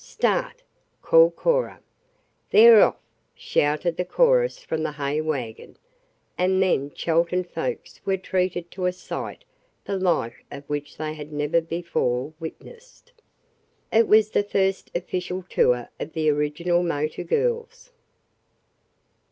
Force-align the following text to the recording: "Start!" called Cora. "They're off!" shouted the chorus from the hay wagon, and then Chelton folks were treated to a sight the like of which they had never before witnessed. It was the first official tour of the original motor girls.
"Start!" 0.03 0.63
called 1.03 1.35
Cora. 1.35 1.79
"They're 2.49 2.81
off!" 2.83 2.95
shouted 3.35 3.97
the 3.97 4.03
chorus 4.03 4.57
from 4.57 4.81
the 4.81 4.93
hay 4.93 5.21
wagon, 5.21 5.77
and 6.39 6.59
then 6.59 6.89
Chelton 6.89 7.43
folks 7.43 8.01
were 8.03 8.17
treated 8.17 8.71
to 8.71 8.87
a 8.87 8.93
sight 8.93 9.45
the 9.85 9.99
like 9.99 10.43
of 10.49 10.65
which 10.67 10.97
they 10.97 11.13
had 11.13 11.31
never 11.31 11.61
before 11.61 12.33
witnessed. 12.39 13.11
It 13.93 14.07
was 14.07 14.31
the 14.31 14.41
first 14.43 14.89
official 14.95 15.45
tour 15.47 15.89
of 15.99 16.13
the 16.13 16.31
original 16.31 16.81
motor 16.81 17.23
girls. 17.23 17.91